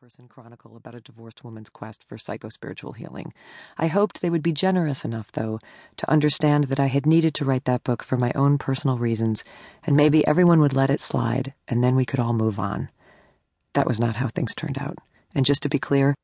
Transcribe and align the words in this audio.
person 0.00 0.28
chronicle 0.28 0.78
about 0.78 0.94
a 0.94 1.00
divorced 1.02 1.44
woman's 1.44 1.68
quest 1.68 2.02
for 2.02 2.16
psychospiritual 2.16 2.96
healing. 2.96 3.34
I 3.76 3.88
hoped 3.88 4.22
they 4.22 4.30
would 4.30 4.42
be 4.42 4.50
generous 4.50 5.04
enough, 5.04 5.30
though, 5.30 5.58
to 5.98 6.10
understand 6.10 6.64
that 6.64 6.80
I 6.80 6.86
had 6.86 7.04
needed 7.04 7.34
to 7.34 7.44
write 7.44 7.66
that 7.66 7.84
book 7.84 8.02
for 8.02 8.16
my 8.16 8.32
own 8.34 8.56
personal 8.56 8.96
reasons, 8.96 9.44
and 9.84 9.94
maybe 9.94 10.26
everyone 10.26 10.58
would 10.60 10.72
let 10.72 10.88
it 10.88 11.02
slide, 11.02 11.52
and 11.68 11.84
then 11.84 11.96
we 11.96 12.06
could 12.06 12.18
all 12.18 12.32
move 12.32 12.58
on. 12.58 12.88
That 13.74 13.86
was 13.86 14.00
not 14.00 14.16
how 14.16 14.28
things 14.28 14.54
turned 14.54 14.78
out. 14.78 14.96
And 15.34 15.44
just 15.44 15.62
to 15.64 15.68
be 15.68 15.78
clear, 15.78 16.14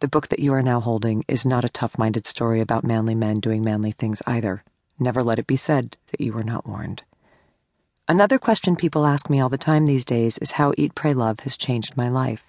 the 0.00 0.08
book 0.08 0.28
that 0.28 0.40
you 0.40 0.52
are 0.52 0.62
now 0.62 0.80
holding 0.80 1.24
is 1.26 1.46
not 1.46 1.64
a 1.64 1.70
tough 1.70 1.96
minded 1.96 2.26
story 2.26 2.60
about 2.60 2.84
manly 2.84 3.14
men 3.14 3.40
doing 3.40 3.64
manly 3.64 3.92
things 3.92 4.20
either. 4.26 4.62
Never 4.98 5.22
let 5.22 5.38
it 5.38 5.46
be 5.46 5.56
said 5.56 5.96
that 6.08 6.20
you 6.20 6.34
were 6.34 6.44
not 6.44 6.66
warned. 6.66 7.04
Another 8.06 8.38
question 8.38 8.76
people 8.76 9.06
ask 9.06 9.30
me 9.30 9.40
all 9.40 9.48
the 9.48 9.56
time 9.56 9.86
these 9.86 10.04
days 10.04 10.36
is 10.36 10.52
how 10.52 10.74
Eat, 10.76 10.94
Pray, 10.94 11.14
Love 11.14 11.40
has 11.40 11.56
changed 11.56 11.96
my 11.96 12.10
life. 12.10 12.46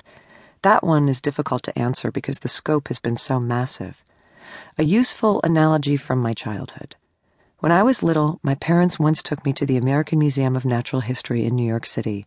That 0.63 0.81
one 0.81 1.09
is 1.09 1.19
difficult 1.19 1.61
to 1.63 1.77
answer 1.77 2.09
because 2.09 2.39
the 2.39 2.47
scope 2.47 2.87
has 2.87 2.97
been 2.97 3.17
so 3.17 3.37
massive. 3.37 4.01
A 4.77 4.83
useful 4.85 5.41
analogy 5.43 5.97
from 5.97 6.19
my 6.19 6.33
childhood. 6.33 6.95
When 7.59 7.73
I 7.73 7.83
was 7.83 8.01
little, 8.01 8.39
my 8.43 8.55
parents 8.55 8.97
once 8.97 9.21
took 9.21 9.43
me 9.43 9.51
to 9.53 9.65
the 9.65 9.75
American 9.75 10.19
Museum 10.19 10.55
of 10.55 10.63
Natural 10.63 11.01
History 11.01 11.43
in 11.43 11.57
New 11.57 11.67
York 11.67 11.85
City. 11.85 12.25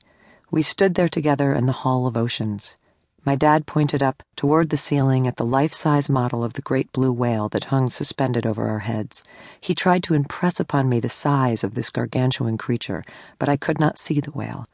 We 0.50 0.60
stood 0.60 0.96
there 0.96 1.08
together 1.08 1.54
in 1.54 1.64
the 1.64 1.80
Hall 1.80 2.06
of 2.06 2.14
Oceans. 2.14 2.76
My 3.24 3.36
dad 3.36 3.64
pointed 3.64 4.02
up 4.02 4.22
toward 4.36 4.68
the 4.68 4.76
ceiling 4.76 5.26
at 5.26 5.36
the 5.36 5.46
life 5.46 5.72
size 5.72 6.10
model 6.10 6.44
of 6.44 6.52
the 6.52 6.62
great 6.62 6.92
blue 6.92 7.12
whale 7.12 7.48
that 7.48 7.64
hung 7.64 7.88
suspended 7.88 8.44
over 8.44 8.68
our 8.68 8.80
heads. 8.80 9.24
He 9.58 9.74
tried 9.74 10.02
to 10.04 10.14
impress 10.14 10.60
upon 10.60 10.90
me 10.90 11.00
the 11.00 11.08
size 11.08 11.64
of 11.64 11.74
this 11.74 11.88
gargantuan 11.88 12.58
creature, 12.58 13.02
but 13.38 13.48
I 13.48 13.56
could 13.56 13.80
not 13.80 13.96
see 13.96 14.20
the 14.20 14.30
whale. 14.30 14.68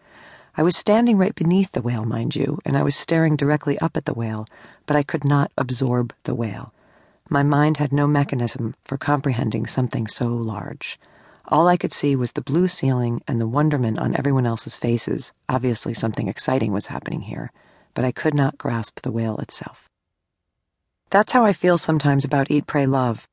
I 0.57 0.63
was 0.63 0.77
standing 0.77 1.19
right 1.19 1.35
beneath 1.35 1.73
the 1.73 1.83
whale, 1.83 2.05
mind 2.05 2.37
you, 2.37 2.59
and 2.65 2.77
I 2.77 2.83
was 2.83 2.95
staring 2.95 3.37
directly 3.37 3.79
up 3.79 3.97
at 3.97 4.05
the 4.05 4.15
whale, 4.15 4.47
but 4.87 4.97
I 4.97 5.03
could 5.03 5.25
not 5.25 5.51
absorb 5.57 6.13
the 6.25 6.35
whale. 6.35 6.73
My 7.29 7.43
mind 7.43 7.79
had 7.79 7.93
no 7.93 8.07
mechanism 8.07 8.75
for 8.85 8.99
comprehending 8.99 9.67
something 9.67 10.07
so 10.07 10.29
large. 10.29 10.99
All 11.49 11.69
I 11.69 11.77
could 11.77 11.93
see 11.93 12.15
was 12.15 12.33
the 12.33 12.43
blue 12.43 12.69
ceiling 12.69 13.23
and 13.27 13.41
the 13.41 13.47
wonderment 13.49 13.99
on 13.99 14.15
everyone 14.17 14.47
else's 14.47 14.77
faces. 14.77 15.33
Obviously, 15.49 15.95
something 15.95 16.29
exciting 16.29 16.73
was 16.73 16.87
happening 16.89 17.23
here 17.23 17.51
but 17.95 18.05
I 18.05 18.13
could 18.13 18.35
not 18.35 18.59
grasp 18.59 19.01
the 19.01 19.11
whale 19.11 19.39
itself. 19.39 19.89
That's 21.11 21.33
how 21.33 21.45
I 21.45 21.53
feel 21.53 21.79
sometimes 21.79 22.25
about 22.25 22.51
Eat, 22.51 22.67
Pray, 22.67 22.87
Love. 22.87 23.29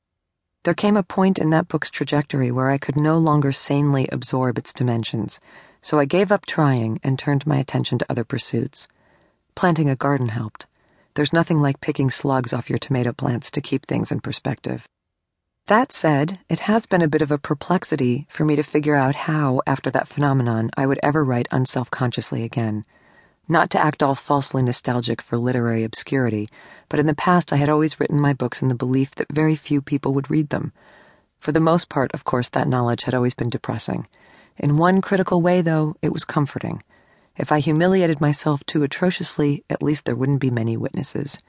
There 0.63 0.73
came 0.73 0.97
a 0.97 1.03
point 1.03 1.39
in 1.39 1.51
that 1.51 1.69
book's 1.69 1.89
trajectory 1.89 2.51
where 2.51 2.69
I 2.69 2.77
could 2.77 2.97
no 2.97 3.17
longer 3.17 3.53
sanely 3.53 4.09
absorb 4.11 4.57
its 4.57 4.73
dimensions, 4.73 5.39
so 5.81 5.99
I 5.99 6.05
gave 6.05 6.31
up 6.31 6.45
trying 6.45 6.99
and 7.03 7.17
turned 7.17 7.47
my 7.47 7.57
attention 7.57 7.97
to 7.99 8.05
other 8.09 8.23
pursuits. 8.23 8.87
Planting 9.55 9.89
a 9.89 9.95
garden 9.95 10.29
helped. 10.29 10.67
There's 11.15 11.33
nothing 11.33 11.59
like 11.59 11.81
picking 11.81 12.09
slugs 12.09 12.53
off 12.53 12.69
your 12.69 12.79
tomato 12.79 13.11
plants 13.13 13.51
to 13.51 13.61
keep 13.61 13.85
things 13.85 14.11
in 14.11 14.21
perspective. 14.21 14.87
That 15.67 15.91
said, 15.91 16.39
it 16.49 16.61
has 16.61 16.85
been 16.85 17.01
a 17.01 17.07
bit 17.07 17.21
of 17.21 17.29
a 17.29 17.37
perplexity 17.37 18.25
for 18.29 18.43
me 18.43 18.55
to 18.55 18.63
figure 18.63 18.95
out 18.95 19.13
how, 19.13 19.61
after 19.67 19.91
that 19.91 20.07
phenomenon, 20.07 20.71
I 20.75 20.85
would 20.87 20.99
ever 21.03 21.23
write 21.23 21.47
unself 21.51 21.91
consciously 21.91 22.43
again. 22.43 22.85
Not 23.47 23.69
to 23.71 23.79
act 23.79 24.01
all 24.01 24.15
falsely 24.15 24.63
nostalgic 24.63 25.21
for 25.21 25.37
literary 25.37 25.83
obscurity, 25.83 26.49
but 26.87 26.99
in 26.99 27.05
the 27.05 27.13
past 27.13 27.53
I 27.53 27.57
had 27.57 27.69
always 27.69 27.99
written 27.99 28.19
my 28.19 28.33
books 28.33 28.61
in 28.61 28.67
the 28.67 28.75
belief 28.75 29.13
that 29.15 29.31
very 29.31 29.55
few 29.55 29.81
people 29.81 30.13
would 30.13 30.31
read 30.31 30.49
them. 30.49 30.71
For 31.39 31.51
the 31.51 31.59
most 31.59 31.89
part, 31.89 32.11
of 32.13 32.23
course, 32.23 32.49
that 32.49 32.67
knowledge 32.67 33.03
had 33.03 33.13
always 33.13 33.33
been 33.33 33.49
depressing. 33.49 34.07
In 34.59 34.75
one 34.75 34.99
critical 34.99 35.41
way, 35.41 35.61
though, 35.61 35.95
it 36.01 36.11
was 36.11 36.25
comforting. 36.25 36.83
If 37.37 37.49
I 37.49 37.59
humiliated 37.59 38.19
myself 38.19 38.65
too 38.65 38.83
atrociously, 38.83 39.63
at 39.69 39.81
least 39.81 40.03
there 40.03 40.17
wouldn't 40.17 40.41
be 40.41 40.51
many 40.51 40.75
witnesses. 40.75 41.41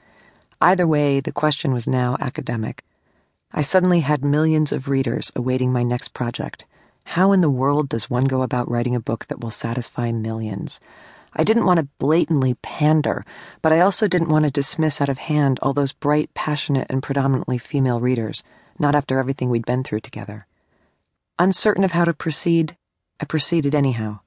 Either 0.61 0.87
way, 0.87 1.19
the 1.19 1.33
question 1.33 1.73
was 1.73 1.89
now 1.89 2.15
academic. 2.21 2.85
I 3.51 3.63
suddenly 3.63 3.99
had 3.99 4.23
millions 4.23 4.71
of 4.71 4.87
readers 4.87 5.29
awaiting 5.35 5.73
my 5.73 5.83
next 5.83 6.13
project. 6.13 6.63
How 7.03 7.33
in 7.33 7.41
the 7.41 7.49
world 7.49 7.89
does 7.89 8.09
one 8.09 8.23
go 8.23 8.43
about 8.43 8.71
writing 8.71 8.95
a 8.95 9.01
book 9.01 9.25
that 9.27 9.41
will 9.41 9.49
satisfy 9.49 10.13
millions? 10.13 10.79
I 11.33 11.43
didn't 11.43 11.65
want 11.65 11.79
to 11.79 11.89
blatantly 11.97 12.53
pander, 12.61 13.25
but 13.61 13.73
I 13.73 13.81
also 13.81 14.07
didn't 14.07 14.29
want 14.29 14.45
to 14.45 14.51
dismiss 14.51 15.01
out 15.01 15.09
of 15.09 15.17
hand 15.17 15.59
all 15.61 15.73
those 15.73 15.91
bright, 15.91 16.33
passionate, 16.33 16.87
and 16.89 17.03
predominantly 17.03 17.57
female 17.57 17.99
readers, 17.99 18.41
not 18.79 18.95
after 18.95 19.19
everything 19.19 19.49
we'd 19.49 19.65
been 19.65 19.83
through 19.83 19.99
together. 19.99 20.47
Uncertain 21.39 21.83
of 21.83 21.91
how 21.91 22.05
to 22.05 22.13
proceed, 22.13 22.77
I 23.21 23.25
proceeded 23.25 23.75
anyhow. 23.75 24.19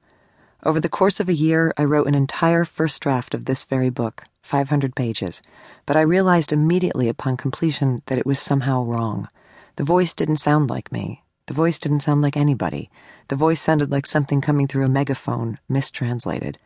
Over 0.62 0.78
the 0.78 0.88
course 0.88 1.18
of 1.18 1.28
a 1.28 1.34
year, 1.34 1.74
I 1.76 1.82
wrote 1.82 2.06
an 2.06 2.14
entire 2.14 2.64
first 2.64 3.02
draft 3.02 3.34
of 3.34 3.44
this 3.44 3.64
very 3.64 3.90
book, 3.90 4.22
500 4.42 4.94
pages, 4.94 5.42
but 5.84 5.96
I 5.96 6.02
realized 6.02 6.52
immediately 6.52 7.08
upon 7.08 7.36
completion 7.36 8.02
that 8.06 8.18
it 8.18 8.24
was 8.24 8.38
somehow 8.38 8.84
wrong. 8.84 9.28
The 9.76 9.84
voice 9.84 10.14
didn't 10.14 10.36
sound 10.36 10.70
like 10.70 10.92
me. 10.92 11.24
The 11.46 11.54
voice 11.54 11.80
didn't 11.80 12.00
sound 12.00 12.22
like 12.22 12.36
anybody. 12.36 12.88
The 13.28 13.36
voice 13.36 13.60
sounded 13.60 13.90
like 13.90 14.06
something 14.06 14.40
coming 14.40 14.68
through 14.68 14.84
a 14.84 14.88
megaphone, 14.88 15.58
mistranslated. 15.68 16.58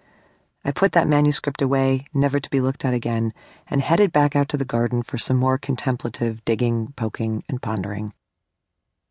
I 0.64 0.70
put 0.70 0.92
that 0.92 1.08
manuscript 1.08 1.62
away, 1.62 2.04
never 2.12 2.38
to 2.38 2.50
be 2.50 2.60
looked 2.60 2.84
at 2.84 2.92
again, 2.92 3.32
and 3.68 3.80
headed 3.80 4.12
back 4.12 4.36
out 4.36 4.50
to 4.50 4.58
the 4.58 4.66
garden 4.66 5.02
for 5.02 5.16
some 5.16 5.38
more 5.38 5.56
contemplative 5.56 6.44
digging, 6.44 6.92
poking, 6.94 7.42
and 7.48 7.62
pondering. 7.62 8.12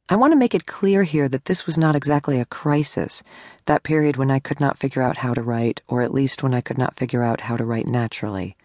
I 0.10 0.16
want 0.16 0.32
to 0.32 0.38
make 0.38 0.56
it 0.56 0.66
clear 0.66 1.04
here 1.04 1.28
that 1.28 1.46
this 1.46 1.66
was 1.66 1.78
not 1.78 1.94
exactly 1.94 2.40
a 2.40 2.46
crisis, 2.46 3.24
that 3.66 3.84
period 3.84 4.16
when 4.16 4.32
I 4.32 4.40
could 4.40 4.62
not 4.62 4.78
figure 4.78 5.02
out 5.02 5.18
how 5.18 5.34
to 5.34 5.42
write, 5.42 5.82
or 5.86 6.02
at 6.02 6.14
least 6.14 6.42
when 6.42 6.54
I 6.54 6.62
could 6.62 6.78
not 6.78 6.96
figure 6.96 7.24
out 7.24 7.42
how 7.42 7.58
to 7.58 7.66
write 7.66 7.88
naturally. 7.88 8.56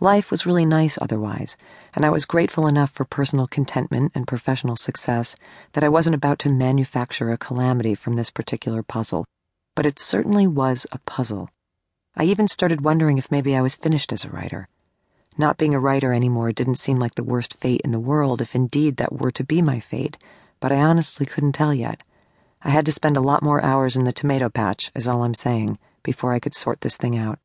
Life 0.00 0.32
was 0.32 0.46
really 0.46 0.64
nice 0.64 0.98
otherwise, 1.00 1.56
and 1.94 2.04
I 2.04 2.10
was 2.10 2.24
grateful 2.24 2.66
enough 2.66 2.90
for 2.90 3.04
personal 3.04 3.46
contentment 3.46 4.10
and 4.16 4.26
professional 4.26 4.74
success 4.74 5.36
that 5.74 5.84
I 5.84 5.88
wasn't 5.88 6.16
about 6.16 6.40
to 6.40 6.52
manufacture 6.52 7.30
a 7.30 7.38
calamity 7.38 7.94
from 7.94 8.14
this 8.14 8.30
particular 8.30 8.82
puzzle. 8.82 9.24
But 9.76 9.86
it 9.86 10.00
certainly 10.00 10.48
was 10.48 10.88
a 10.90 10.98
puzzle. 10.98 11.50
I 12.16 12.24
even 12.24 12.48
started 12.48 12.80
wondering 12.80 13.16
if 13.16 13.30
maybe 13.30 13.54
I 13.54 13.62
was 13.62 13.76
finished 13.76 14.12
as 14.12 14.24
a 14.24 14.30
writer. 14.30 14.68
Not 15.38 15.56
being 15.56 15.74
a 15.74 15.80
writer 15.80 16.12
anymore 16.12 16.50
didn't 16.50 16.82
seem 16.82 16.98
like 16.98 17.14
the 17.14 17.22
worst 17.22 17.54
fate 17.54 17.82
in 17.84 17.92
the 17.92 18.00
world 18.00 18.42
if 18.42 18.56
indeed 18.56 18.96
that 18.96 19.12
were 19.12 19.30
to 19.30 19.44
be 19.44 19.62
my 19.62 19.78
fate, 19.78 20.18
but 20.60 20.70
I 20.70 20.80
honestly 20.80 21.26
couldn't 21.26 21.52
tell 21.52 21.74
yet. 21.74 22.02
I 22.62 22.70
had 22.70 22.84
to 22.86 22.92
spend 22.92 23.16
a 23.16 23.22
lot 23.22 23.42
more 23.42 23.62
hours 23.64 23.96
in 23.96 24.04
the 24.04 24.12
tomato 24.12 24.48
patch, 24.48 24.92
is 24.94 25.08
all 25.08 25.22
I'm 25.24 25.34
saying, 25.34 25.78
before 26.02 26.32
I 26.32 26.38
could 26.38 26.54
sort 26.54 26.82
this 26.82 26.96
thing 26.96 27.16
out. 27.16 27.38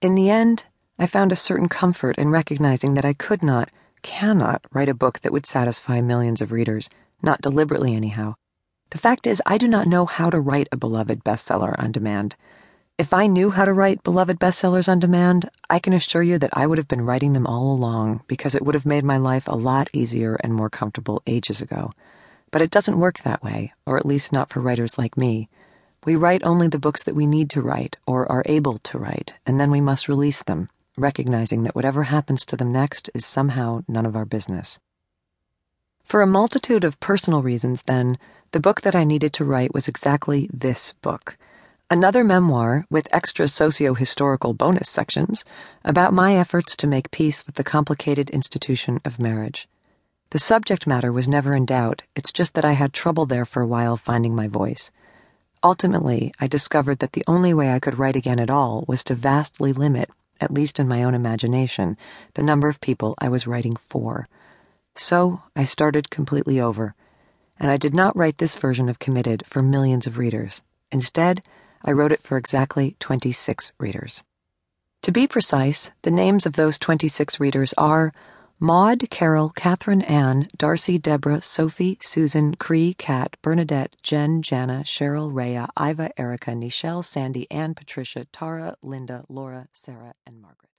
In 0.00 0.14
the 0.14 0.30
end, 0.30 0.64
I 0.98 1.06
found 1.06 1.30
a 1.30 1.36
certain 1.36 1.68
comfort 1.68 2.16
in 2.18 2.30
recognizing 2.30 2.94
that 2.94 3.04
I 3.04 3.12
could 3.12 3.42
not, 3.42 3.70
cannot, 4.02 4.64
write 4.72 4.88
a 4.88 4.94
book 4.94 5.20
that 5.20 5.32
would 5.32 5.46
satisfy 5.46 6.00
millions 6.00 6.40
of 6.40 6.52
readers, 6.52 6.88
not 7.22 7.40
deliberately 7.40 7.94
anyhow. 7.94 8.34
The 8.90 8.98
fact 8.98 9.26
is, 9.26 9.42
I 9.46 9.58
do 9.58 9.68
not 9.68 9.86
know 9.86 10.06
how 10.06 10.28
to 10.28 10.40
write 10.40 10.68
a 10.70 10.76
beloved 10.76 11.24
bestseller 11.24 11.74
on 11.78 11.92
demand. 11.92 12.36
If 12.98 13.14
I 13.14 13.26
knew 13.26 13.50
how 13.50 13.64
to 13.64 13.72
write 13.72 14.02
beloved 14.04 14.38
bestsellers 14.38 14.86
on 14.86 15.00
demand, 15.00 15.48
I 15.70 15.78
can 15.78 15.94
assure 15.94 16.22
you 16.22 16.38
that 16.38 16.56
I 16.56 16.66
would 16.66 16.76
have 16.76 16.88
been 16.88 17.06
writing 17.06 17.32
them 17.32 17.46
all 17.46 17.72
along 17.72 18.22
because 18.26 18.54
it 18.54 18.62
would 18.62 18.74
have 18.74 18.84
made 18.84 19.02
my 19.02 19.16
life 19.16 19.48
a 19.48 19.56
lot 19.56 19.88
easier 19.94 20.34
and 20.36 20.52
more 20.52 20.68
comfortable 20.68 21.22
ages 21.26 21.62
ago. 21.62 21.92
But 22.50 22.60
it 22.60 22.70
doesn't 22.70 22.98
work 22.98 23.20
that 23.20 23.42
way, 23.42 23.72
or 23.86 23.96
at 23.96 24.04
least 24.04 24.30
not 24.30 24.50
for 24.50 24.60
writers 24.60 24.98
like 24.98 25.16
me. 25.16 25.48
We 26.04 26.16
write 26.16 26.44
only 26.44 26.68
the 26.68 26.78
books 26.78 27.02
that 27.04 27.14
we 27.14 27.26
need 27.26 27.48
to 27.50 27.62
write 27.62 27.96
or 28.06 28.30
are 28.30 28.42
able 28.44 28.76
to 28.78 28.98
write, 28.98 29.34
and 29.46 29.58
then 29.58 29.70
we 29.70 29.80
must 29.80 30.06
release 30.06 30.42
them, 30.42 30.68
recognizing 30.98 31.62
that 31.62 31.74
whatever 31.74 32.04
happens 32.04 32.44
to 32.46 32.56
them 32.56 32.72
next 32.72 33.08
is 33.14 33.24
somehow 33.24 33.80
none 33.88 34.04
of 34.04 34.14
our 34.14 34.26
business. 34.26 34.78
For 36.04 36.20
a 36.20 36.26
multitude 36.26 36.84
of 36.84 37.00
personal 37.00 37.40
reasons, 37.40 37.82
then, 37.86 38.18
the 38.50 38.60
book 38.60 38.82
that 38.82 38.94
I 38.94 39.04
needed 39.04 39.32
to 39.34 39.46
write 39.46 39.72
was 39.72 39.88
exactly 39.88 40.50
this 40.52 40.92
book 41.00 41.38
Another 41.92 42.24
memoir 42.24 42.86
with 42.88 43.06
extra 43.12 43.46
socio 43.46 43.92
historical 43.92 44.54
bonus 44.54 44.88
sections 44.88 45.44
about 45.84 46.14
my 46.14 46.34
efforts 46.34 46.74
to 46.76 46.86
make 46.86 47.10
peace 47.10 47.44
with 47.44 47.56
the 47.56 47.62
complicated 47.62 48.30
institution 48.30 48.98
of 49.04 49.20
marriage. 49.20 49.68
The 50.30 50.38
subject 50.38 50.86
matter 50.86 51.12
was 51.12 51.28
never 51.28 51.54
in 51.54 51.66
doubt, 51.66 52.00
it's 52.16 52.32
just 52.32 52.54
that 52.54 52.64
I 52.64 52.72
had 52.72 52.94
trouble 52.94 53.26
there 53.26 53.44
for 53.44 53.60
a 53.60 53.66
while 53.66 53.98
finding 53.98 54.34
my 54.34 54.48
voice. 54.48 54.90
Ultimately, 55.62 56.32
I 56.40 56.46
discovered 56.46 57.00
that 57.00 57.12
the 57.12 57.24
only 57.26 57.52
way 57.52 57.70
I 57.70 57.78
could 57.78 57.98
write 57.98 58.16
again 58.16 58.40
at 58.40 58.48
all 58.48 58.86
was 58.88 59.04
to 59.04 59.14
vastly 59.14 59.74
limit, 59.74 60.08
at 60.40 60.50
least 60.50 60.80
in 60.80 60.88
my 60.88 61.02
own 61.02 61.14
imagination, 61.14 61.98
the 62.32 62.42
number 62.42 62.70
of 62.70 62.80
people 62.80 63.14
I 63.18 63.28
was 63.28 63.46
writing 63.46 63.76
for. 63.76 64.28
So 64.94 65.42
I 65.54 65.64
started 65.64 66.08
completely 66.08 66.58
over, 66.58 66.94
and 67.60 67.70
I 67.70 67.76
did 67.76 67.92
not 67.92 68.16
write 68.16 68.38
this 68.38 68.56
version 68.56 68.88
of 68.88 68.98
Committed 68.98 69.44
for 69.44 69.60
millions 69.60 70.06
of 70.06 70.16
readers. 70.16 70.62
Instead, 70.90 71.42
I 71.84 71.92
wrote 71.92 72.12
it 72.12 72.22
for 72.22 72.36
exactly 72.36 72.96
26 73.00 73.72
readers. 73.78 74.22
To 75.02 75.12
be 75.12 75.26
precise, 75.26 75.90
the 76.02 76.10
names 76.10 76.46
of 76.46 76.52
those 76.52 76.78
26 76.78 77.40
readers 77.40 77.74
are 77.76 78.12
Maud, 78.60 79.10
Carol, 79.10 79.50
Catherine, 79.50 80.02
Anne, 80.02 80.46
Darcy, 80.56 80.96
Deborah, 80.96 81.42
Sophie, 81.42 81.98
Susan, 82.00 82.54
Cree, 82.54 82.94
Kat, 82.94 83.36
Bernadette, 83.42 83.96
Jen, 84.04 84.40
Jana, 84.40 84.84
Cheryl, 84.84 85.34
Rhea, 85.34 85.68
Iva, 85.76 86.12
Erica, 86.16 86.52
Nichelle, 86.52 87.04
Sandy, 87.04 87.50
Anne, 87.50 87.74
Patricia, 87.74 88.24
Tara, 88.26 88.76
Linda, 88.80 89.24
Laura, 89.28 89.66
Sarah, 89.72 90.14
and 90.24 90.40
Margaret. 90.40 90.62